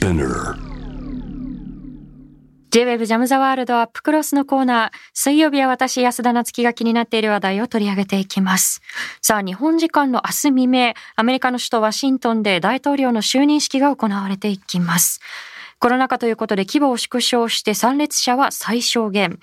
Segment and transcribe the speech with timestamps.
[0.00, 0.56] Spinner
[2.70, 4.90] J-Web ジャムザワールドアップクロスのコーナー。
[5.12, 8.80] 水曜日は私、安田夏樹が気になっている話題を取り上げていきます。
[9.20, 15.20] さあ、日本時間の明日未明、アメリカの首都ワシントンで大統領の就任式が行われていきます。
[15.78, 19.38] コロナ禍ということで規模を縮小して参列者は最小限。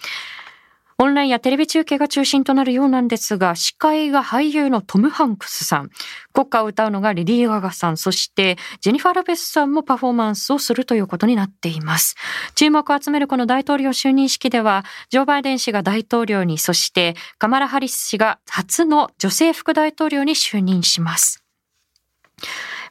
[1.00, 5.92] オンラインやテレビ中継が中心となるようなんですが、司会が俳優のトム・ハンクスさん、
[6.34, 12.16] 国歌を歌うのがリディー・ガガさん、そしてジェニファー・ロペスさんもパフォーマンスをするということになっています。
[12.56, 21.44] 注目を集めるこの大統領就任式では、ジョー・バイデン氏が大統領に、そしてカマラ・ハリス氏が初の女性副大統領に就任します。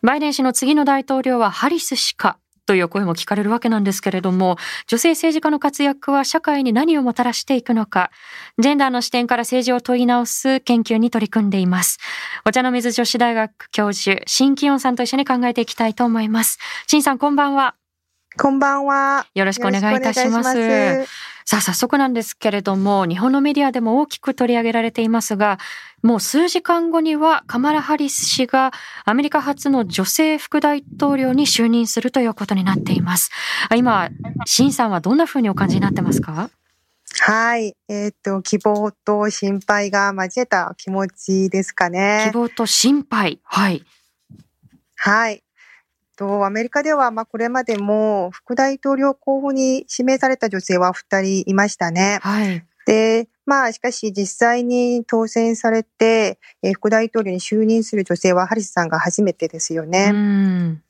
[0.02, 4.56] バイデン氏の次の大統領はハリス氏か、という声も聞かれるわけなんですけれども、
[4.86, 8.10] 女性政治家の活躍は社会に何をもたらしていくのか、
[8.58, 11.98] ジェンダーの視点から政治を問い直す研究に取り組んでいます。
[12.44, 16.58] お茶の水女子大学教授、新清さんと一緒に考えていきたいと思います。
[16.86, 17.76] 新さん、こんばんは。
[18.38, 19.26] こんばんは。
[19.34, 21.06] よろしくお願いいたします。
[21.48, 25.58] さあ、早速なんですけれども、日本のメディアでも大きく取り上げられていますが、
[26.02, 28.72] もう数時間後にはカマラ・ハリス氏が
[29.04, 33.30] アメリカ初の女性副大統領に就任するということになっています。
[33.76, 34.08] 今、
[34.44, 36.50] シンさんはどんなふうにお感じになってますか？
[37.20, 37.76] はい。
[37.88, 42.24] えっ、ー、と、希望と心配が交えた気持ちですかね。
[42.26, 43.40] 希望と心配。
[43.44, 43.84] はい。
[44.96, 45.44] はい。
[46.16, 52.18] と、アメリカでは、まあ、これまでも副大統領候補に指名された女性は2人いましたね。
[52.23, 52.64] はい。
[52.86, 60.10] で、まあ、しかし実際に当選されて、えー、副大統領に就任する女性はハリスさんが初めてですよね。
[60.12, 60.82] うん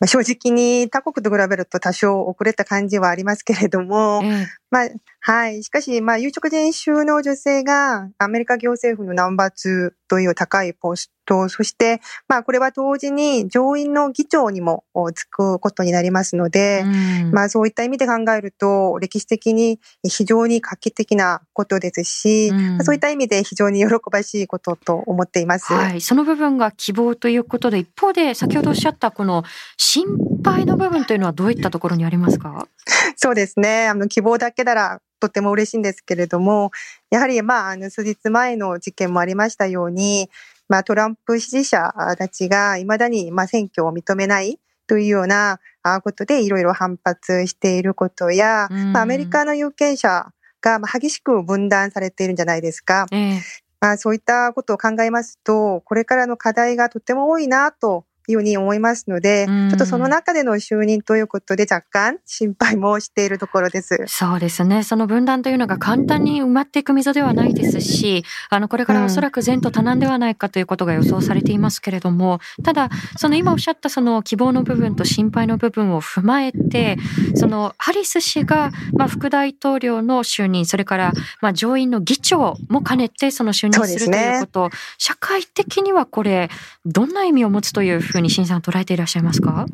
[0.00, 4.88] まあ、正直に他国と比べると多少遅れた感じはありますけれども、うん、まあ、
[5.20, 5.62] はい。
[5.62, 14.84] しかし、まあ、有直人種の女性がアメリカ行政府のナンバー2という高いポスト、そして、まあ、これは同時に上院の議長にも
[15.14, 25.72] つくことになりますので、うん、まあ、そういった意味で考えると、歴史的に非常に画期的なことですし、うん、そういった意味で非常に喜ばしいことと思っています。
[25.72, 26.00] はい。
[26.00, 29.44] その部分が希望ということで、一方で先ほどおっしゃったこの
[29.76, 30.06] 心
[30.44, 32.68] 配の部分というのはどういったところにありますか？
[33.16, 33.88] そうですね。
[33.88, 36.70] あの、希望だけならとても嬉しいんですけれども、
[37.10, 40.28] やはり、まあ、あの、数日前の事件もありましたように、
[40.68, 45.60] まあ、トランプ支持者たちが未だに、まあ、選挙を認めないというような
[46.02, 50.26] ことでいろいろ反発していることや、まあ、アメリカの有権者
[50.64, 53.06] が激しく分断されているんじゃないですか。
[53.12, 53.40] え
[53.80, 64.04] まあ、そういったことを考えますと、これからの課題がとても多いなというふうに思いますので、ちょっとその中での就任ということで若干心配もしているところです。
[64.06, 64.82] そうですね。
[64.82, 76.96] その分断というのが簡単に埋まっていく溝ではないですし、あの、これからおそらく前途多難ではないかということが予想されていますけれども、ただ、その今おっしゃったその希望の部分と心配の部分を踏まえて、
[77.34, 86.50] そのハリス氏が、まあ、副大統領の就任、それから、まあ、上院の議長も兼ねてその就任するということ、ね、社会的にはこれ、
[86.84, 89.66] どんな意味を持つというふうに新さん捉えていらっしゃいますか？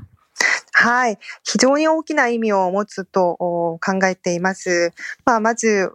[0.73, 1.19] はい。
[1.45, 4.93] 非常に大きな意味を持つと考えています。
[5.27, 5.93] まあ、まず、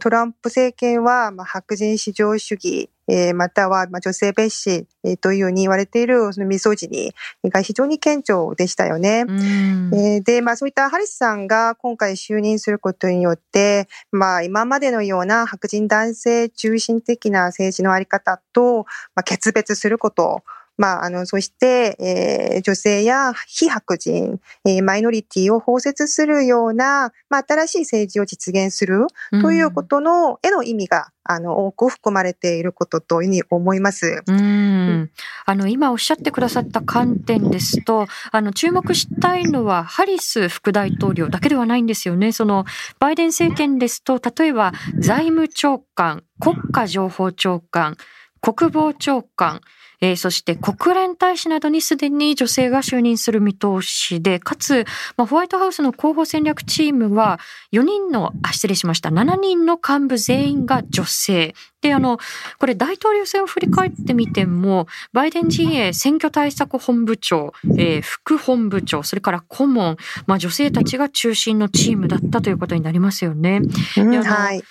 [0.00, 9.24] トランプ政権は、まあ、白人至上主義、えー、または、まあ、女性蔑視、えー、というように言われている、そのミソジニが非常に顕著でしたよね。
[9.28, 18.84] えー、で、まあ、そういったハリスさんが今回就任することによって、まあ、今までのような白人男性中心的な政治のあり方と、
[19.14, 20.42] まあ、決別すること、
[20.78, 29.08] まあ、あの、そして、えー、女性や非白人、えー、マイノリティを包摂するような、まあ、新しい政治を実現する
[29.42, 34.22] ということの、への意味が、あの、多く含まれていることというふうに思います。
[34.26, 35.10] うん。
[35.44, 42.30] あの、今おっしゃってくださった観点ですと、あの、注目したいのは、ハリス副大統領だけではないんですよね。
[42.30, 42.64] その、
[43.00, 47.96] バイデン政権ですと、例えば、財務長官、国家情報長官、
[48.40, 49.60] 国防長官、
[50.00, 54.84] えー、そして国連大使などにすでに女性が就任する見通しで、かつ、
[55.16, 57.40] まあ、ホワイトハウスの広報戦略チームは
[57.72, 61.54] 4人の、あ、失礼しました、7人の幹部全員が女性。
[61.80, 62.18] で、あの、
[62.58, 69.96] これ大統領選を振り返ってみても、バイデン陣営選挙対策本部長、えー、副本部長、それから顧問、
[70.26, 73.60] まあ女性たちが中心のチームだったということになりますよね。
[73.96, 74.62] うん、はい。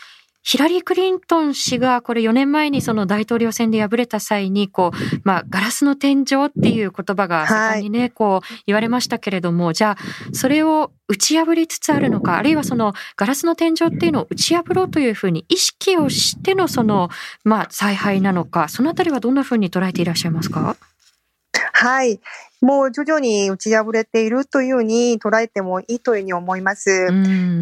[0.48, 17.10] ヒラリー・クリントン氏がこれ4年前にその大統領選で敗れた際に、こう、まあ、ガラスの天井っていう言葉が盛んにね、はい、こう言われましたけれども、じゃあ、それを打ち破りつつあるのか、あるいはそのガラスの天井っていうのを打ち破ろうというふうに意識をしてのその、
[17.44, 20.78] まあ、采配なのか、そのあたりはどんなふうに捉えていらっしゃいますか？
[21.74, 22.22] はい。
[22.62, 27.08] もう徐々に打ち破れているというふうに捉えてもいいというふうに思います。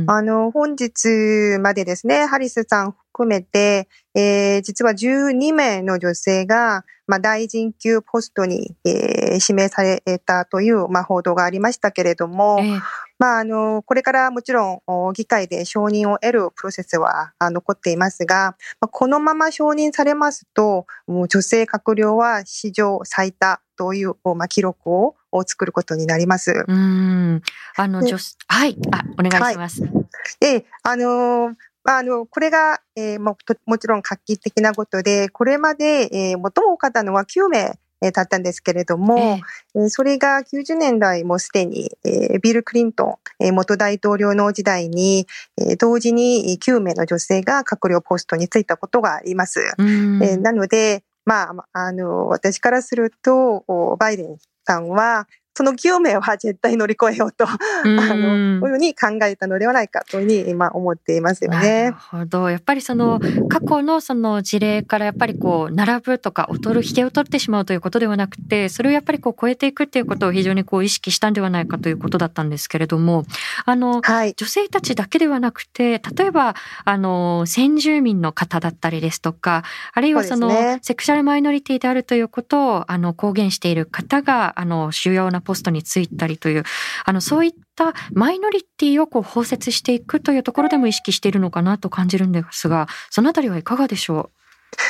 [0.08, 12.82] あの、本日までですね、ハリスさん含めて、えー、実は12名の女性が、まあ、大臣級ポストに、えー、指名されたという、まあ、報道がありましたけれども、えー、
[13.18, 25.16] まあ、あの、これからもちろん、議会で承認を得るプロセスは残っていますが、このまま承認されますと、もう女性閣僚は史上最多という、まあ、記録を
[25.46, 26.66] 作ることになります。
[26.68, 27.42] うん。
[27.76, 28.18] あの、女
[28.48, 28.78] はい。
[28.92, 29.84] あ、お願いします。
[29.84, 31.56] はい、えあのー
[31.88, 33.38] あの、これが、えー、も
[33.68, 39.40] もちろん画期的なことで、これまで、えー、最も多かったのは9名、えー、だったんですけれども、
[39.76, 45.28] えー、それが90年代もすでに、えー、ビル・クリントン、えー、元大統領の時代に、
[45.60, 49.60] えー、同時に9名の女性が閣僚ポストについたことがあります。
[49.78, 53.64] えー、なので、まあ、あの、私からすると、
[54.00, 57.56] バイデンさんは、その清めは絶対乗り越えようと、あ
[57.88, 61.84] の、こういうふうに考えたのではないかというふうに今思っていますよね。
[61.84, 62.50] なるほど。
[62.50, 73.24] やっぱりその過去のその事例からやっぱりこう並ぶとか劣る引けを取ってしまうということではなくて、それをやっぱりこう超えていくっていうことを非常にこう意識したんではないかということだったんですけれども、
[73.64, 79.64] あの、はい、女性たちだけではなくて、例えばあの先住民の方だったりですとか、
[79.94, 86.64] あるいはその、ね、セクシャルマイノリティであるということをあの公言している方があの主要なポストについたりという、
[87.06, 94.40] あの、そういったマイノリティをこう包摂していくというところでも意識しているのかなと感じるんですが、そのあたりはいかがでしょう？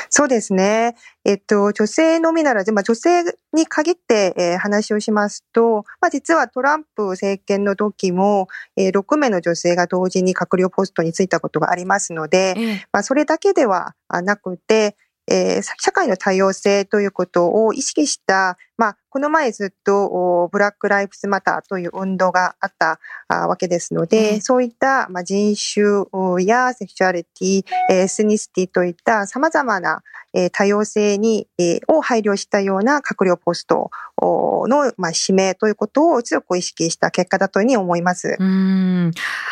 [0.10, 0.96] そうですね。
[1.25, 3.24] えっと、女性のみならず、まあ、女性
[3.54, 8.48] に限って、えー、話をしますと、まあ、実はトランプ政権の時も、
[8.78, 14.96] えー、6名の女性が同時に閣僚ポストに就いたことがありますので、えー、まあ、それだけではなくて、
[15.28, 23.00] えー、社会の多様性ということを意識した、まあ、この前ずっとブラック・ライフズ・マターという運動があった
[23.30, 30.04] わけですので、うん、そういった、まあ、人種やセクシュアリティ、エスニシティといった様々な
[30.51, 31.48] 多様性に、
[31.88, 33.89] を配慮したような閣僚ポスト
[34.22, 38.36] の、まあ、指名ということを強く意識した結果だというふうに思います。
[38.38, 39.12] うん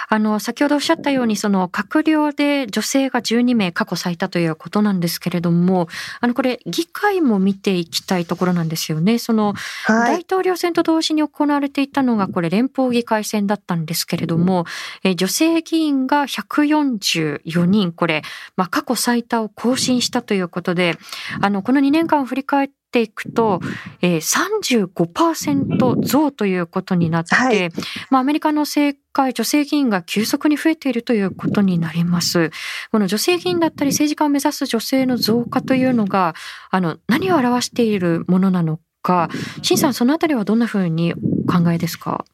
[0.10, 5.88] あの、先ほどおっしゃったように、その閣僚で女性が12名過去最多ということなんですけれども、
[6.20, 9.13] あの、これ、議会も見ていきたいところなんですよね。
[9.20, 9.54] その、
[9.86, 14.66] はい、大統領選と同時に行われていたのがこれ連邦議会選だったんですけれども、
[15.04, 18.22] え女性議員が144人これ、
[18.56, 20.98] まあ、過去最多を更新したということで
[21.42, 23.60] あのこの2年間を振り返ってていくと、
[24.02, 27.70] えー、35%増ということになって、はい、
[28.12, 32.52] まあ、アメリカの政界、女性議員が急速に増えているということになります。
[32.92, 36.36] この女性議員だったり政治家を目指す女性の増加というのが、
[36.70, 39.30] あの、何を表しているものなのか、
[39.62, 42.26] 新さん、そのあたりはどんなふうにお考えですか？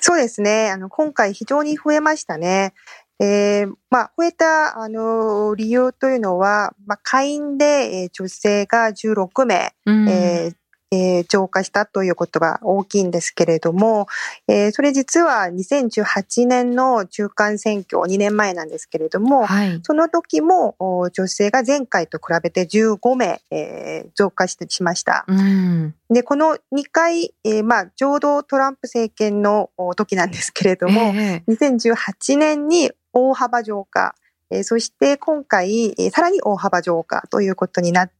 [0.00, 0.70] そうですね。
[0.70, 2.74] あの、今回非常に増えましたね。
[3.18, 10.56] えー、まあ、増えた、あの、理由というのは、まあ、会員で、えー、女性が16名、うん、えー
[10.96, 14.06] えー、増加したということが大きいんですけれども、
[14.48, 20.74] えー、それ実は2018年の中間選挙、2年前なんですけれども、はい、その時も
[21.12, 25.24] 女性が前回と比べて15名、えー、増加してしました。
[25.28, 34.14] うん、で、この2回、えー、まあ、ちょうどトランプ政権の時なんですけれども、えー、2018年に大幅増加、
[34.50, 38.15] えー、そして今回、えー、さらに大幅増加ということになって、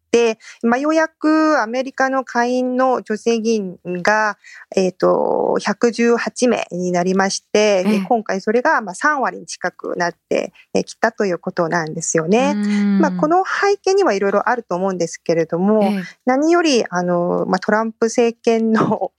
[0.63, 4.39] まあ、ようやくアメリカの下院の女性議員が、
[4.75, 10.53] えっ、ー、と、118名になりまして、え今回それがまあ3割に近くなって
[10.85, 12.55] きたということなんですよね。
[13.01, 19.13] まあ、この背景にはいろいろあると思うんですけれども、え何より、あの、まあ、トランプ政権の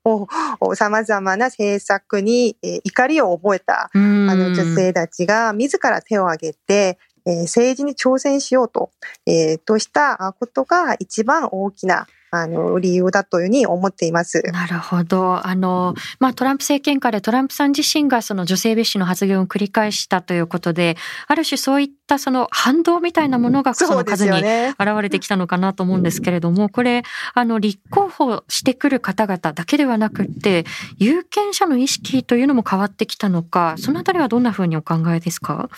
[0.76, 8.92] 様々な政策に怒りを覚えたあの女性たちが自ら手を挙げて、え政治に挑戦しようと、
[9.26, 14.42] えー、としたことが一番大きなあの、理由だというふうに思っています。
[14.52, 15.48] なるほど。
[15.48, 27.04] あの、まあ、トランプ政権下でトランプさん自身がその女性蔑視の発言を繰り返したということで、ある種そういったその反動みたいなものがその数に現れてきたのかなと思うんですけれども、これ、
[27.34, 30.66] あの、立候補してくる方々だけではなくて、
[30.98, 35.70] 有権者の意識というのも変わってきたのか、そのあたりはどんなふうにお考えですか？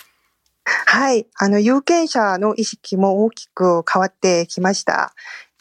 [0.85, 1.27] はい。
[1.37, 5.13] あの、有権者の意識も大きく変わってきました。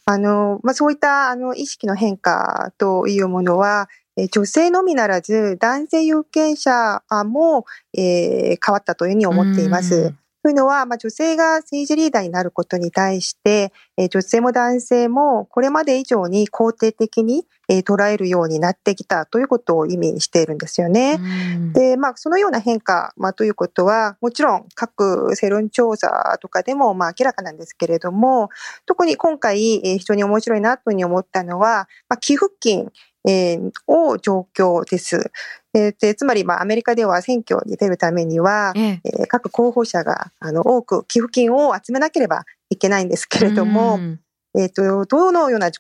[0.05, 3.88] あの、まあ、そういったあの意識の変化というものは、
[4.33, 10.15] 女性のみならず男性有権者も、えー、変わったというふうに思っています。
[10.49, 21.21] というのは、まあ、女性が政治リーダーになることに対して、えー、女性も男性もこれまで以上に肯定的に、えー、捉えるようになってきたということを意味しているんですよね。
[21.75, 28.49] で、まあ、そのような変化、まあ、ということは、もちろん各世論調査とかでも、まあ、明らかなんですけれども、
[28.87, 32.90] 特に今回、えー、非常に面白いなというふうに思ったのは、まあ、寄付金、
[33.26, 35.30] えー、を状況です。
[35.75, 43.98] えー、でつまり、まあ、アメリカでは選挙に出るためには、ええー、各候補者があの多く寄付金を集めなければいけないんですけれども、
[44.56, 45.70] えっ、ー、と、どのような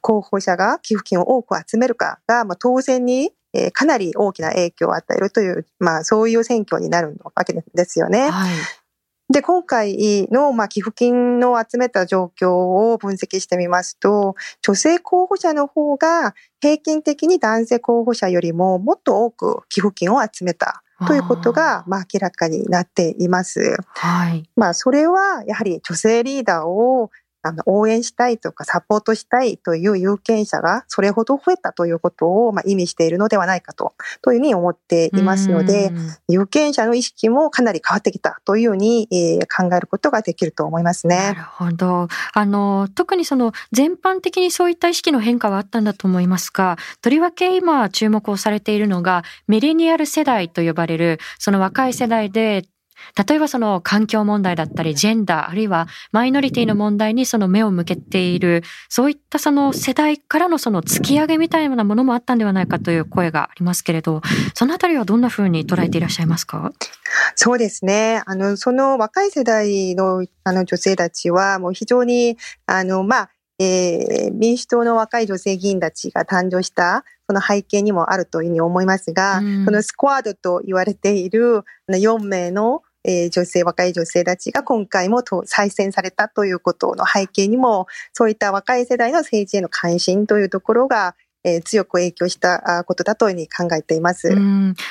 [0.00, 8.30] 候補者が寄付金を多く集めるかが、まあ、当然に、えー、かなり大きな影響を与えるという、まあ、そういう選挙になるわけですよね。
[8.30, 8.50] はい
[9.30, 23.76] で、今回の、まあ、寄付金の集めた状況を分析してみますと、女性候補者の方が平均的に男性候補者よりももっと多く寄付金を集めたということが、まあ、明らかになっています。
[23.90, 24.48] はい。
[24.56, 27.10] まあ、それは、やはり女性リーダーを
[27.48, 35.90] あの、応援したいとかサポートしたいという有権者がそれほど増えたということを、まあ、意味しているのではないかと、というふうに思っていますので、
[36.28, 41.16] 有権者の意識もかなり変わってきたというふうに、えー、考えることができると思いますね。
[41.16, 42.08] なるほど。
[42.34, 52.64] あの、特にその全般的にそういった意識の変化はあったんだと思いますが、とりわけ今注目をされているのが、メレニアル世代と呼ばれる、その若い世代で
[53.28, 64.22] 例えばその環境問題だったり、ジェンダー、あるいはマイノリティの問題にその目を向けている、そういったその世代からのその突き上げみたいなものもあったんではないかという声がありますけれど、
[64.54, 66.72] そのあたりはどんなふうに捉えていらっしゃいますか？
[67.34, 68.22] そうですね。
[68.26, 72.36] あの、その若い世代のあの女性たちはもう非常に、
[72.66, 91.14] あの、まあ、えー、民主党の若い女性議員たちが誕生したその背景にもあるというふうに思いますが、うん、そのスクワードと言われている4名のえー、女性、若い女性たちが今回も再選されたということの背景にも、そういった若い世代の政治への関心というところが、
[91.54, 94.28] えー、強く影響したことだというふうに考えています。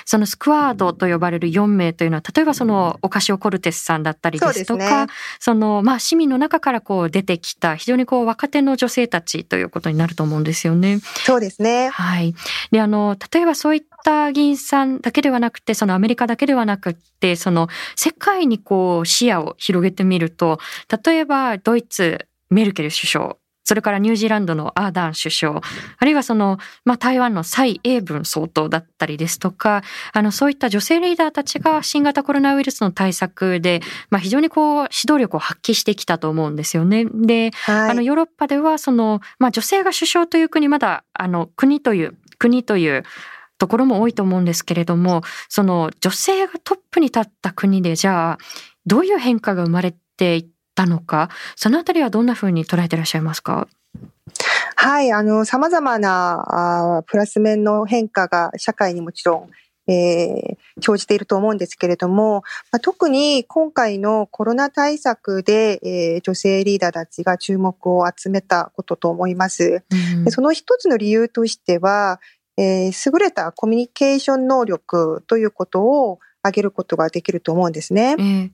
[0.05, 5.07] そのスクワードと呼ばれる4名というのは、例えばそのオカシオ・コルテスさんだったりですとか、
[5.39, 10.99] そ、ね、のまあ市民の中からこう出てきた非常にこう若手の女性たちということになると思うんですよね。
[11.25, 11.89] そうですね。
[11.89, 12.33] はい。
[12.71, 20.59] で、あの例えばそういった議員さんだけではなくて、そのアメリカだけではなくて、その世界にこう視野を広げてみると、
[21.05, 23.37] 例えばドイツメルケル首相
[23.67, 25.59] それからニュージーランドのアーダーン首相、
[25.97, 29.83] あるいはその、まあ、台湾の蔡英文総統だったりですとか、
[30.13, 37.03] あの、そういった女性リーダーたちが新型コロナウイルスの対策で、まあ、非常にこう、指導力を発揮してきたと思うんですよね。
[37.03, 43.03] で、はい、あの、ヨーロッパでは、その、まあ、女性が首相という国、まだ、あの、国という、国という、
[43.57, 48.37] ところも多いと思うんですけれども、その女性がトップに立った国でじゃあ、
[48.85, 53.67] どういう変化が生まれていったのか、そのあたりはどんなふうに捉えていらっしゃいますか？
[54.75, 59.49] はい、あの、様々なあプラス面の変化が社会にもちろん
[59.89, 62.43] えー、生じていると思うんですけれども、
[62.73, 69.85] まあ、特に今回のコロナ対策で、えー、女性リーダーたちが注目を集めたことと思います。
[70.25, 72.19] うん、その一つの理由としては、
[72.57, 78.17] えー、優れたコミュニケーション能力ということを挙げることができると思うんですね。
[78.19, 78.53] うん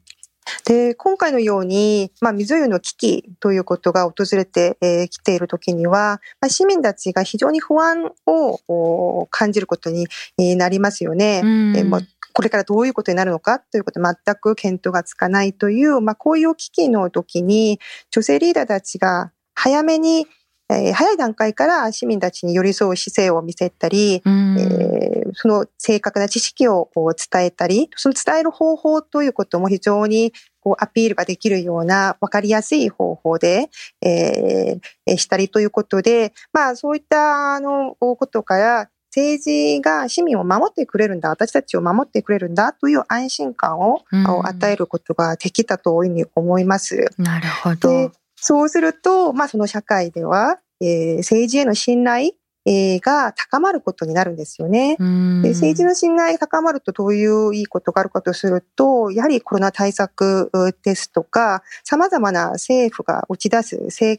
[0.65, 10.07] で、今回のように、まあ、水湯の危機ということが訪れてき、えー、ているときには、まあ、市民たちが非常に不安を感じることに
[10.55, 11.38] なりますよね。
[11.38, 20.27] えー、もうこれからどういうことになるのかということ全く見当がつかないという、まあ、こういう危機の時に、女性リーダーたちが早めに
[20.70, 33.70] えー、早い段階から市民たちに寄り添う姿勢を見せたり、えー、その正確な知識を伝えたり、その伝える方法ということも非常にこうアピールができるような分かりやすい方法で、
[34.01, 44.01] えー、したりということで、まあそういったあのことから政治が市民を守ってくれるんだ、私たちを守ってくれるんだという安心感を
[44.43, 47.10] 与えることができたというふうに思います。
[47.20, 48.12] なるほど。
[48.45, 52.31] そうすると、まあその社会では、えー、政治への信頼、
[52.65, 54.97] えー、が高まることになるんですよね。
[54.97, 60.51] で政治の信頼が高まるとどういういいことがあるかとすると、やはりコロナ対策
[60.83, 64.17] ですとか、様々な政府が打ち出す政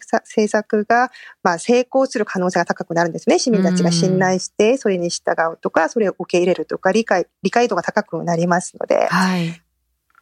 [0.48, 1.10] 策が、
[1.42, 3.38] まあ、成功する可能性が高くなるんですね。
[3.38, 9.06] 市民たちが信頼して、それに従うとか、それを受け入れるとか、理解、理解度が高くなりますので。
[9.06, 9.60] はい。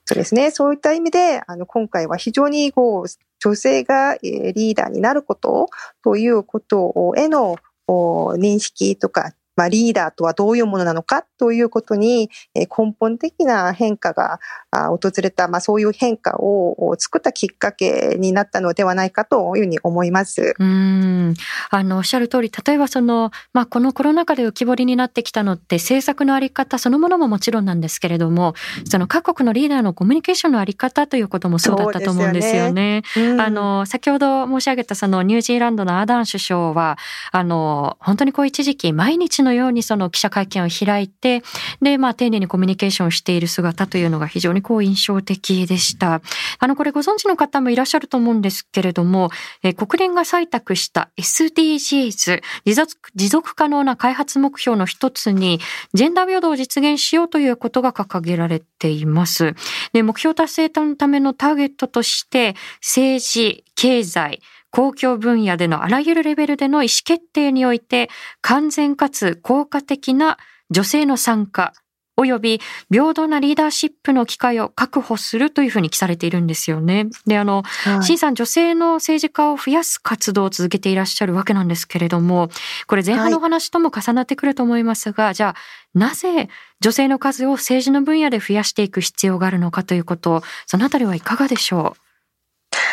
[0.05, 0.51] そうですね。
[0.51, 3.09] そういった意味で、あの、今回は非常にこう、
[3.45, 5.69] 女性がリーダーになること
[6.03, 7.57] ということへの
[7.89, 14.41] 認識とかまあ、リーダーとはどういうものなのかということに、根本的な変化が
[14.71, 20.55] 訪れた、まあ、そういう変化を作ったきっかけになったのではないかというふうに思います。
[20.59, 21.35] うん
[21.71, 28.55] あのおっしゃる通り、例えばその、まあ、このコロナ禍で浮き彫りになってきたのって政策のあり方そのものももちろんなんですけれども、
[28.85, 32.63] その各国のリーダーのコミュニケーションのあり方ということもそうだったと思うんですよね。
[32.63, 36.99] よねうん、あの先ほど申し上げたそのニュージーランドのアダン首相は
[37.31, 41.43] あの本当にこう一時期毎日のようにその記者会見を開いて
[41.81, 46.21] でまあ丁寧にコミュニケーションをしている姿というのが非常にこう印象的でした。
[46.59, 49.31] あのこれご存知の方もいらっしゃると思うんですけれども、
[49.63, 55.61] え国連が採択した SDGs 持続持続可能な開発目標の一つに
[55.95, 59.55] ジェンダー平等を実現しようということが掲げられています。
[59.93, 64.41] で目標達成のためのターゲットとして政治、経済、
[64.73, 68.11] 公共分野でのあらゆるレベルでの意思決定において
[68.41, 70.39] 完全かつ効果的な
[70.71, 71.73] 女性の参加
[72.19, 72.61] 及び
[72.91, 77.07] 平等なリーダーシップの機会を確保するというふうに記されているんですよね。
[77.27, 82.51] で、あの、はい、新さん女性の政治家を増やす活動を続けていらっしゃるわけなんですけれども、
[82.87, 86.49] これ前半の話とも重なってくると思いますが、はい、じゃあ、なぜ
[86.81, 92.12] 女性の数を政治の分野で増やしていく必要があるのかということ、そのあたりはいかがでしょう？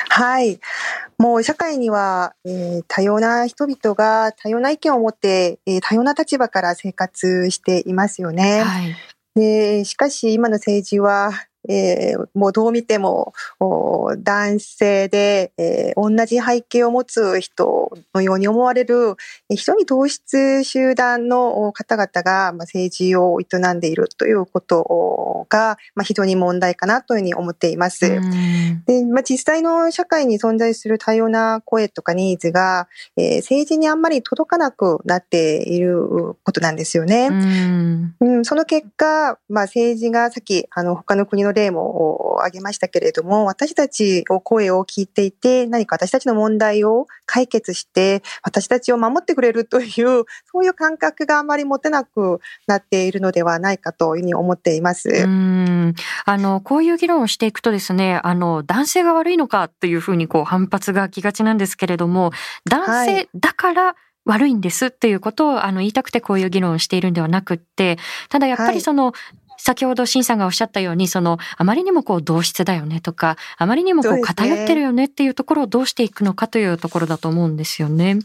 [0.10, 0.60] はい。
[1.18, 8.64] もう社会には、えー、多様な人々が多様な意見を持って、えー、多様な立場から生活していますよね。
[8.64, 8.96] はい、
[9.36, 11.32] でしかし今の政治は
[11.68, 19.16] えー、もうどう見ても男性で、えー、同じ背景を持つ人のように思われる
[19.50, 28.20] 非常に同質集団の方々が、まあ、政治を営んでいるということが、まあ、非常に問題かなというふうに思っています。
[28.86, 32.88] でまあ、実際の社会に存在する多様な声とかニーズが、
[33.18, 36.08] えー、政治にあんまり届かなくなっている
[36.44, 37.28] ことなんですよね。
[38.22, 55.10] うん、その結果、まあ、政治がさっきあの他の国のの例も挙げましたけれども、私たちを声を聞いていて、何か私たちの問題を解決して、私たちを守ってくれるという、そういう感覚があまり持てなくなっているのではないかというふうに思っています。
[55.10, 55.79] うん
[56.26, 62.32] あの、こういう議論をしていくとですね、あの、男性が悪いのかというふうにこう反発が来がちなんですけれども、
[62.66, 67.98] 男性だから、悪いんですっていうことをあの言いたくてこういう議論をしているんではなくって、
[68.30, 69.14] ただやっぱりその、
[69.60, 78.20] 先ほど新さんがおっしゃったように、その、あまりにもこう同質だよねとか、あまりにもこう偏ってるよねっていうところをどうしていくのかというところだと思うんですよね。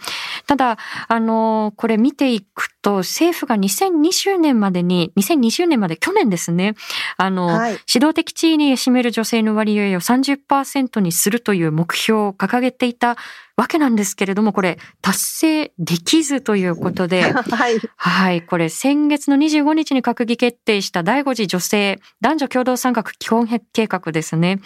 [0.47, 6.75] ただ、あの、これ見ていくと、政府が2020年までに、2020年まで去年ですね、
[7.17, 13.17] あの、はい、指導的地位に占める女性の割合を30%にするという目標を掲げていた
[13.57, 17.81] わけなんですけれども、これ達成できずということで、 はい。
[17.97, 18.43] はい。
[18.43, 24.61] これ先月の25日に閣議決定した第5次女性男女共同参画基本計画ですね。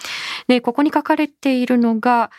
[0.48, 2.32] で、ここに書かれているのが、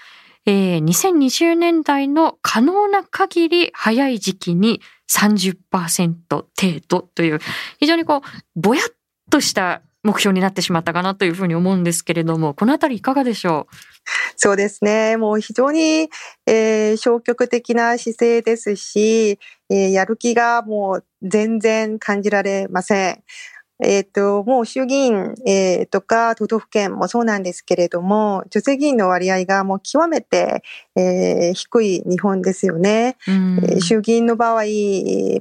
[0.46, 6.45] えー、2020年代の可能な限り早い時期に30%程
[6.88, 7.39] 度という、
[7.80, 8.22] 非常にこう、
[8.60, 8.86] ぼやっ
[9.30, 13.76] とした目標になってしまったかなというふうに思うんですけれども、このあたりいかがでしょう？
[14.38, 15.17] そうですね。
[15.17, 16.10] もう非常に、
[16.45, 23.24] えー、消極的な姿勢ですし、えー、やる気がもう全然感じられません。
[23.82, 30.63] えっ、ー、と、もう衆議院、えー、とか都道府県もそうなんですけれども、女性議員の割合がもう極めて、
[30.96, 33.15] えー、低い日本ですよね。
[33.28, 34.63] えー、衆議院の場合、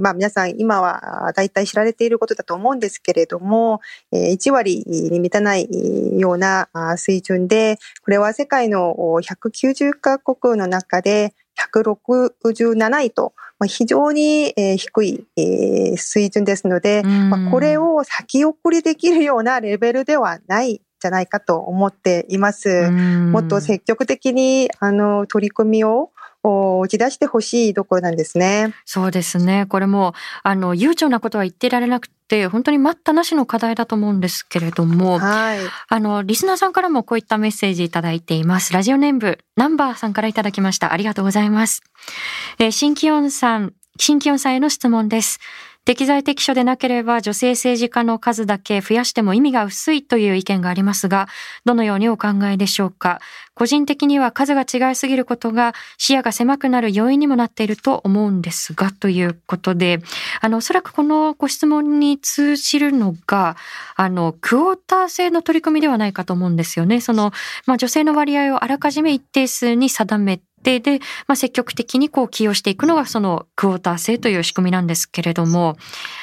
[0.01, 3.81] まあ皆さん今は大体知られていることだと思うんですけれども、
[4.13, 5.69] えー、1割に満たない
[6.19, 22.91] ような水準で、これは世界の190カ国の中で167位と、まあ、非常に、えー、低い、えー、水準ですので、まあ、これを先送りできるようなレベルではないじゃないかと思っています。
[22.91, 26.11] もっと積極的にあの取り組みを
[26.43, 28.75] 打ち出してほしいところなんですね。
[28.85, 29.67] そうですね。
[29.67, 35.59] これも、あの、悠長なことは言ってられなくて、本当に待ったなしの課題だと思うんですけれども、はい。
[35.89, 38.73] あの、リスナーさんからもこういったメッセージいただいています。
[38.73, 40.93] ラジオネーム、ナンバーさんからいただきました。
[40.93, 41.83] ありがとうございます。
[42.59, 45.41] えー、新気温さん、新気温さんへの質問です。
[45.89, 51.29] 適材適所でなければ女性政治家の数だけ増やしても意味が薄いという意見がありますが、
[51.65, 53.23] どのようにお考えでしょうか？
[53.55, 60.03] 個人的には数が違いすぎることが視野が狭くなる要因にもなっていると思うんですが、ということで、
[60.43, 63.57] あの、おそらくこのご質問に通じるのが、
[63.97, 67.01] あの、クォーター制の取り組みではないかと思うんですよね。
[67.01, 67.33] その、
[67.65, 75.77] まあ、女性の割合をあらかじめ一定数に定めて、定で、まあ、積極的にこう起用していくのがそのクォーター制という仕組みなんですけれども。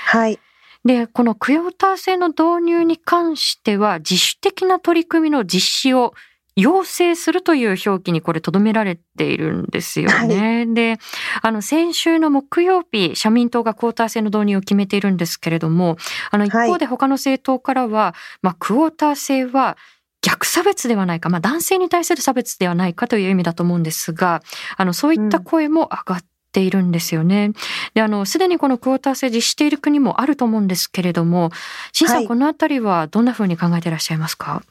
[0.05, 0.39] はい。
[0.85, 6.13] で、このクォーター制の導入に関しては自主的な取り組みの実施を
[6.55, 10.57] 要請するという表記にこれ留められているんですよね。
[10.57, 10.99] はい、で、
[11.41, 15.97] あの先週の木曜日、社民党がクォーター制の導入を決めているんですけれども、
[16.31, 19.77] あの一方で他の政党からは、はい、まあクォーター制は
[20.21, 24.41] 逆差別ではないか、まあ男性に対する差別ではないかという意味だと思うんですが、
[24.77, 27.51] あのそういった声も上がっているんですよね。
[27.93, 31.51] で、あの、すでにこのクォーター制実施している国もあると思うんですけれども、
[31.91, 34.63] 新さん、はい、このあたりはどんなふうに考えていらっしゃいますか？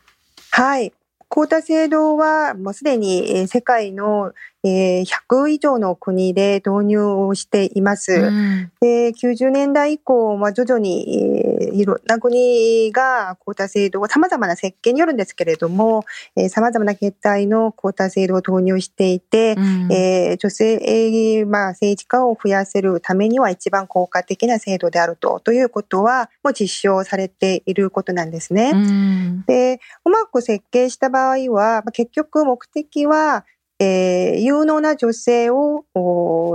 [0.50, 0.92] はい。
[1.28, 4.32] クォータ制度はもうすでに世界の
[4.64, 8.12] えー、100以上の国で導入をしています。
[8.12, 28.72] うん、で90年代以降、まあ、徐々に、えー、いろんな国がクォータ制度を様々な設計によるんですけれども、えー、様々な形態のクォータ制度を導入していて、うん、えー、女性、えー、まあ、政治家を増やせるためには一番効果的な制度であると、ということは、もう実証されていることなんですね。
[28.74, 33.44] うん、で、うまく設計した場合は、結局目的は、
[33.80, 35.84] えー、有能な女性を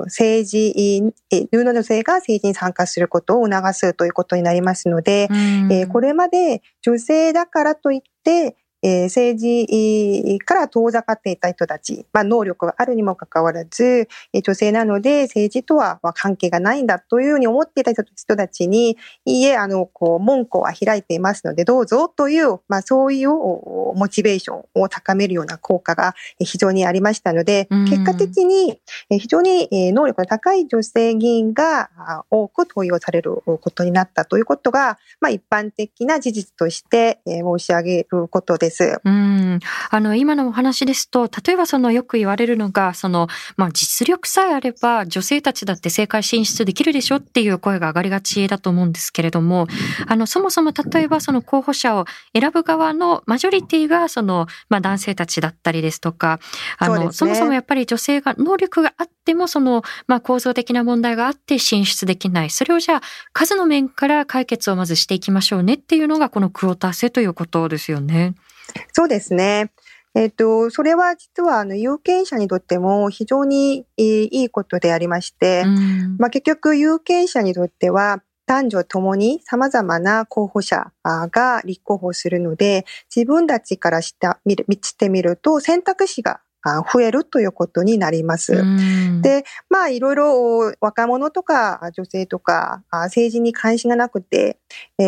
[0.05, 1.13] 政治、
[1.51, 5.27] 有能な女性が政治に参加することを促すということになりますので、
[5.69, 14.07] えー、これまで女性だからといって、えー、政治から遠ざかっていた人たち、まあ、能力があるにもかかわらず、
[14.43, 31.89] 女性なので政治とは関係がないんだというふうに思っていた人たちに、いいえ、あの、こう、門戸は開いていますので、どうぞという、まあ、そういうモチベーションを高めるような効果が非常にありましたので、結果的に非常に能力の高い女性議員が
[32.29, 38.68] 多く登用されることになったということが、まあ、一般的な事実として申し上げることです。
[38.69, 39.01] です。
[39.03, 39.59] うん。
[39.89, 43.27] あの、今のお話ですと、例えばそのよく言われるのが、その、
[43.57, 49.67] まあ、実力さえあれば女性たちだって政界進出できるでしょっていう声が上がりがちだと思うんですけれども、
[50.07, 52.05] あの、そもそも例えばその候補者を
[52.39, 56.39] 選ぶ側のマジョリティがその、まあ、男性たちだったりですとか、
[56.77, 62.49] あの、そ、ね,、そもそもやっぱり女性が能力があっても、その、まあ、構造的な問題があって進出できない。
[62.49, 63.01] それをじゃあ、
[63.33, 68.35] 数の面から解決をまずしていきましょうねっていうのが、このクオーター制ということですよね。
[68.93, 69.71] そうですね。
[70.15, 88.63] えっ、と、それは実はあの有権者にとっても非常にいいことでありまして、うん、まあ、結局有権者にとっては男女ともに様々な候補者が立候補するので、自分たちからした見てみると選択肢が増えるということになります。
[89.21, 94.57] で、まあいろいろ若者とか女性とか政治に関心がなくて、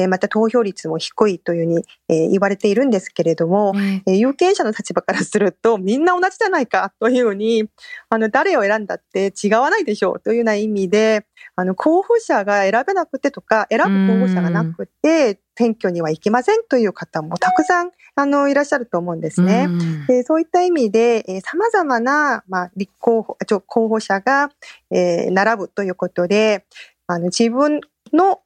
[0.10, 1.74] また投票率も低いというふう
[2.10, 3.74] に言われているんですけれども、
[4.06, 7.70] 有権者の立場からするとみんな同じじゃないかというふうに、
[8.10, 11.26] あの誰を選んだって違わないでしょうというような意味で、
[11.56, 19.68] あの候補者が選べなくてとか、選ぶ候補者がなくて、選挙には行きませんという方もたくさんあのいらっしゃると思うんですね。
[20.08, 24.50] でそういった意味で、えー、様々な、まあ、立候補候補者が、
[24.90, 26.66] えー、並ぶということで、
[27.08, 27.82] あの自分
[28.14, 28.42] の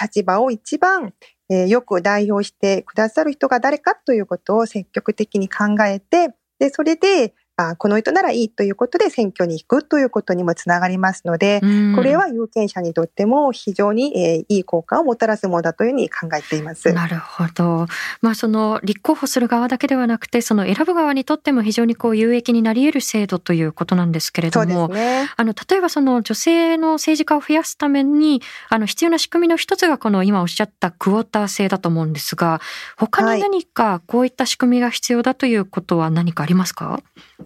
[0.00, 1.12] 立場を一番、
[1.48, 11.60] えー、よく代表してくださる人が誰かということを積極的に考えて、で、それで、あこの人ならいいということで選挙に行くということにもつながりますので、
[11.94, 16.92] これは有権者にとっても非常に、えー、いい効果をもたらすものだというふうに考えています。
[16.92, 17.86] なるほど。
[18.20, 32.60] まあその立候補する側だけではなくて、その選ぶ側にとっても非常にこう有益になり得る制度ということなんですけれども、ね、あの例えばその女性の政治家を増やすためにあの必要な仕組みの一つがこの今おっしゃったクォーター制だと思うんですが、
[32.98, 36.88] 他に何かこういった仕組みが必要だということは何かありますか？
[36.88, 37.45] はい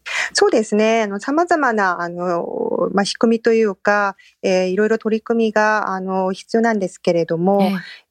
[0.33, 1.03] そうですね。
[1.03, 7.61] あの、様々な、あの、まあ、仕組みというか、えー、いろいろ取り組みが、あの、必要なんですけれども、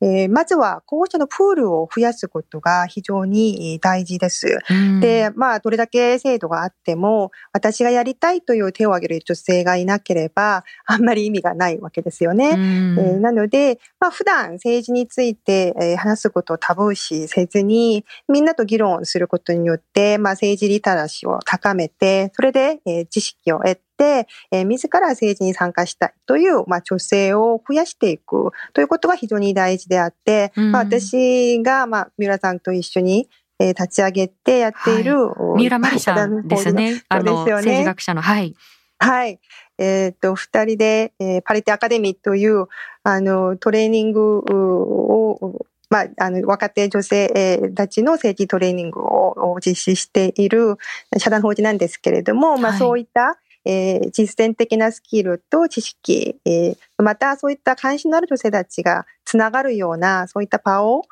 [0.00, 4.58] えー、えー、まずは候補者のプールを増やすことが非常に大事です。
[5.00, 12.50] で、まあ、どれだけ制度があっても、私がやりたいという手を挙げる女性がいなければ、あんまり意味がないわけですよね。
[12.50, 37.02] えー、なので、まあ、普段政治について、えー、話すことをタブー視せずに、みんなと議論することによって、まあ、政治リテラシーを高めて、それで、えー、知識を得て、えー、自ら政治に参加したいという、まあ、女性を増やしていくということが非常に大事であって、うん、まあ、私が、まあ、三浦さんと一緒に、えー、立ち上げてやっている、はい、三浦真理さんですね。
[37.08, 38.54] あの、ね、政治学者の、はい。
[38.98, 39.40] はい。
[39.78, 42.66] えっ、ー、と、二人で、えー、パリテアカデミーという、
[43.02, 50.76] あの、トレーニングをまあ、あの、若手女性たちの政治トレーニングを実施している
[51.18, 61.02] 社団法人なんですけれども、まあ、そういった、えー、実践的なスキルと知識、えー、またそういった関心のある女性たちがつながるような、そういった場を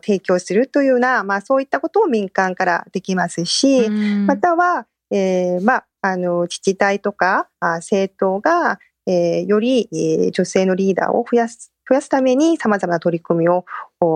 [0.00, 13.64] 提供するというような、まあそういったことを民間からできますし、または、えー、まあ、あの、自治体とか政党が、えー、より、えー、女性のリーダーを増やす増やすために様々な取り組みを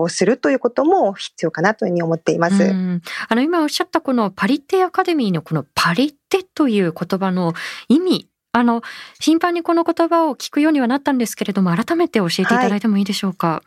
[0.07, 2.63] するということも必要かなというふうに思っています。
[3.29, 7.53] あの今おっしゃったこのパリテアカデミーのこのパリテという言葉の
[7.89, 8.81] 意味あの
[9.19, 13.61] 頻繁にこの言葉を聞くようにはなったんですけれども改めて教えていただいてもいいでしょうか？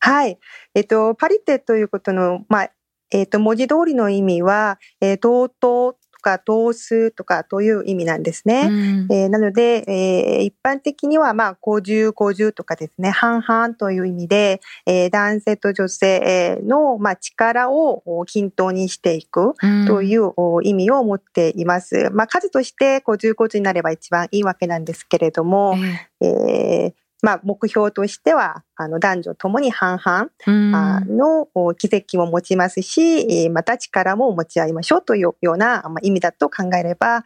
[0.00, 0.38] はい、はい、
[0.74, 2.70] えっとパリテということのまあ
[3.10, 8.68] えっと文字通りの意味は、えー、同等か同数とかという意味なんですね。
[8.68, 19.52] うん、えー、なので、えー、一般的にはまあ50、50とかですね、半々という意味で、えー、男性と女性のまあ力を均等にしていく
[19.86, 20.32] という
[20.62, 22.08] 意味を持っています。
[22.08, 25.76] うん、まあ数として50、50になれば一番いいわけなんですけれども、
[26.20, 37.24] えーまあ、目標としては、あの、男女ともに半々の奇跡を持ちますし、また力も持ち合いましょうというような意味だと考えれば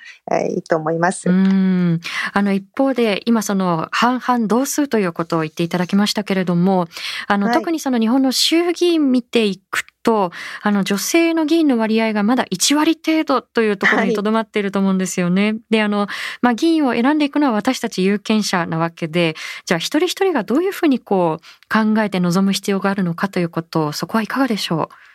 [0.48, 1.28] いいと思います。
[1.28, 2.00] うん。
[2.32, 6.86] あの、一方で、今その半々同数ということを言っていただきましたけれども、
[7.26, 10.30] あの、はい、特にその日本の衆議院見ていくと、
[10.62, 15.44] あの、女性の議員の割合がまだ1割程度というところにとどまっていると思うんですよね。
[15.46, 16.06] はい、で、あの、
[16.42, 19.34] まあ、議員を選んでいくのは私たち有権者なわけで、
[19.66, 25.07] じゃあ一人一人がどういうふうにこう考えて臨む必要があるのかということ、そこはいかがでしょう？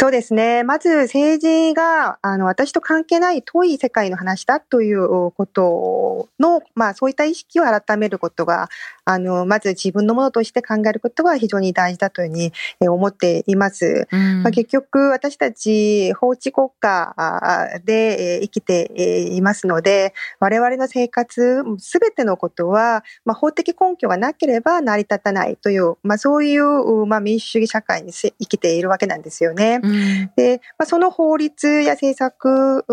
[0.00, 0.62] そうですね。
[0.62, 8.70] まず政治が、あの、私と関係ない遠い世界の話だということの、まあ、そういった意識を改めることが、
[9.04, 12.52] あの、まず自分のものとして考えることが非常に大事だというふうに
[12.88, 14.08] 思っています。
[14.10, 17.14] うん、まあ、結局、私たち法治国家
[17.84, 18.90] で生きて
[19.34, 29.80] いますので、我々の生活、すべてのことは、まあ、法的根拠がなければ成り立たないという、まあ、そういう、まあ、民主主義社会に生きているわけなんですよね。
[29.82, 32.84] うん、で、まあ、その法律や政策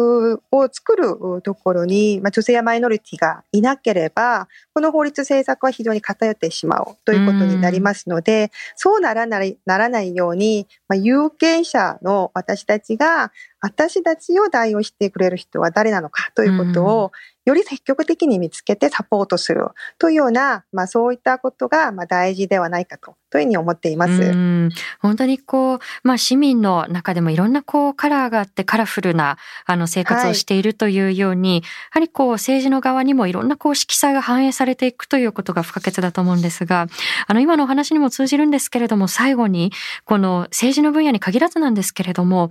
[0.51, 17.11] を作るところに、まあ、女性やマイノリティがいなければ、この法律政策は非常に偏ってしまうということになりますので、そうならないならないように、まあ、有権者の私たちが、私たちを代用してくれる人は誰なのかということを、
[17.47, 24.69] より積極的に見つけてサポートするというような、まあそういったことがまあ大事ではないかと、というふうに思っています。
[24.99, 36.87] 本当にこう、まあ市民の中でもいろんなこうカラーがあってカラフルなあの生活をしているというように、はい、やはりこう政治の側にもいろんなこう色彩が反映されていくということが不可欠だと思うんですが、
[37.27, 39.71] あの今のお話にも通じるんですけれども、最後に
[40.03, 42.49] この政治の分野に限らずなんですけれども、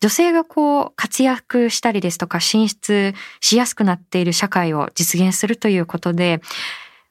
[0.00, 6.40] 女性がこう活躍したりですとか進出しやすくなっている社会を実現するということで、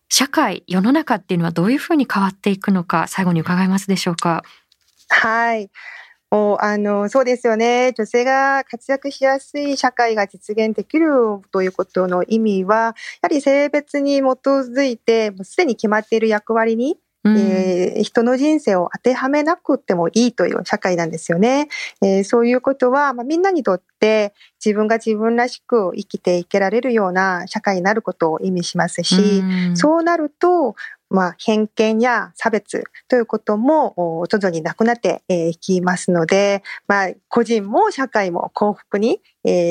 [0.08, 4.44] 社会、世の中っていうのはどういうふうに変わっていくのか、最後に伺えますでしょうか？
[5.10, 5.70] はい。
[6.32, 7.94] もうあのそうですよね。
[7.98, 11.08] 女性が活躍しやすい社会が実現できる
[11.52, 12.94] ということの意味は、や
[13.24, 21.68] はり性別に基づいて、もうすでに決まっている役割にえー、人の人生を当てはめなくてもいいという社会なんですよね。
[22.02, 24.34] えー、そういうことは、まあ、みんなにとって
[24.64, 29.44] 自分が自分らしく生きていけられるような社会になることを意味しますし、
[29.76, 30.76] そうなると、
[31.16, 39.22] まあ、偏見や差別ということも徐々になくなっていきますので、まあ、個人も社会も幸福に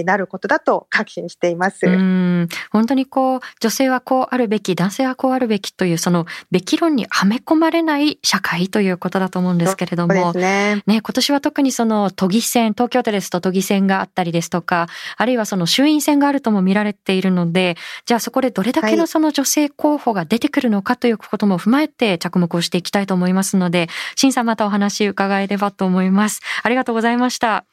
[0.04, 1.86] なることだと確信しています。
[1.86, 2.48] うん。
[2.70, 17.76] 本当にこう女性はこうあるべき男性はこうあるべきというそのべき論にはめ込まれない社会ということだと思うんですけれども、ね、ね、今年は特にその都議選東京都ですと都議選があったりですとかあるいはその衆院選があるとも見られているので
[18.06, 26.40] じゃあそこでどれだけのその女性候補が出てくるのかということも踏まえて着目をしていきたいと思いますので、審査またお話伺えればと思います。
[26.62, 27.64] ありがとうございました。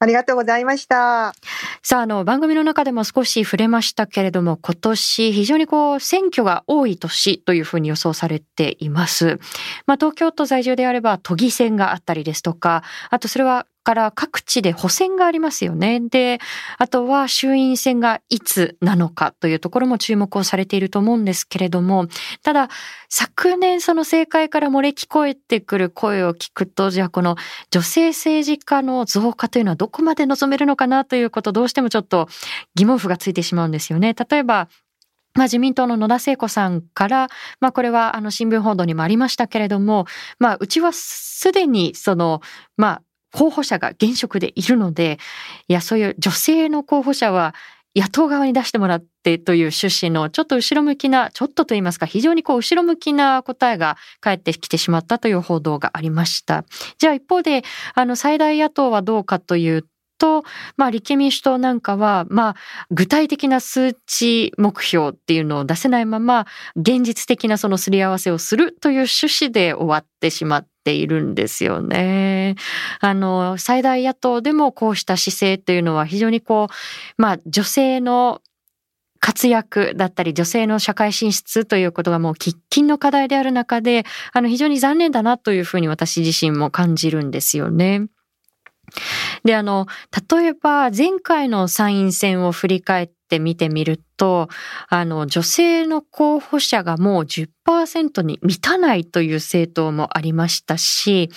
[0.00, 1.34] ありがとうございました。
[1.82, 9.40] さあ、あの、番組の中でも少し触れましたけれども、今年非常にこう、選挙が多い年というふうに予想されています。
[9.86, 15.98] まあ、東京都在住であれば都議選があったりですとか、あとそれはから各地で補選がありますよね。
[16.10, 16.40] で、
[16.76, 22.06] あとは衆院選がいつなのかというところも注目をされていると思うんですけれども、
[22.42, 22.68] ただ、
[23.08, 27.36] 昨年その政界から漏れ聞こえてくる声を聞くと、じゃあこの
[27.70, 32.28] 女性政治家の増加というのはどこまで望めるのかなということ、どうしてもちょっと
[32.74, 34.12] 疑問符がついてしまうんですよね。
[34.12, 34.68] 例えば、
[35.34, 37.28] まあ、自民党の野田聖子さんから、
[37.60, 40.04] まあ、これはあの新聞報道にもありましたけれども、
[40.38, 42.42] まあ、うちはすでにその、
[42.76, 45.18] まあ、候補者が現職でいるので、
[45.68, 47.54] いや、そういう女性の候補者は
[47.94, 56.64] 野党側に出してもらってという趣旨のちょっと後ろ向きな、ちょっとと言いますか、非常にこう後ろ向きな答えが返ってきてしまったという報道がありました。
[56.98, 57.62] じゃあ一方で、
[57.94, 59.84] あの最大野党はどうかという
[60.18, 60.44] と、
[60.76, 62.56] まあ、立憲民主党なんかは、まあ、
[62.90, 72.56] 具体的な数値目標っていうのを出せないまま、現実的なそのすり合わせをするという趣旨で終わってしまっているんですよね。
[73.00, 78.42] あの、最大野党でもこうした姿勢というのは非常にこう、まあ、女性の
[79.20, 88.06] 活躍だったり女性の社会進出ということがもう喫緊の課題である中で、あの非常に残念だなというふうに私自身も感じるんですよね。
[89.48, 89.86] で、あの、
[90.30, 94.50] 例えば前回の参院選を振り返ってみてみると、
[94.90, 101.30] あの、女性の候補者がもう10%に満たないという政党もありましたし、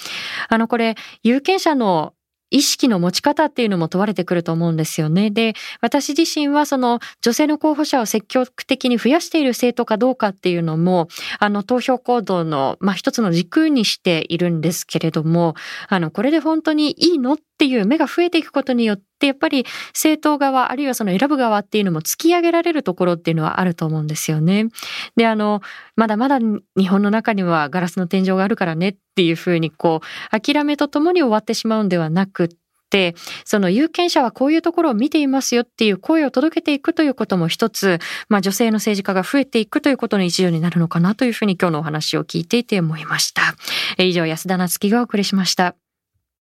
[0.50, 2.14] あの、これ、有権者の
[2.52, 5.32] 意識の持ち方っていうのも問われてくると思うんですよね。
[5.32, 11.08] で、私自身はその女性の候補者を積極的に増やしている政党かどうかっていうのも、
[11.40, 15.56] あの投票行動の、まあ、一つの軸にしているんですけれども、
[15.88, 24.70] あの、これで本当にいいのっっていう目が増えていくことによって、やっぱり政党側、あるいはその選ぶ側っていうのも突き上げられるところっていうのはあると思うんですよね。
[25.16, 25.62] で、あの、
[25.96, 32.50] まだまだ日本の中にはガラスの天井があるからねっていうふうにこう、諦めとともに終わってしまうんではなく
[32.90, 33.14] て、
[33.46, 43.54] その有権者はこういうところを見ていますよっていう声を届けていくということも一つ、まあ女性の政治家が増えていくということの一助になるのかなというふうに今日のお話を聞いていて思いました。
[44.00, 45.76] 以上、安田なつきがお送りしました。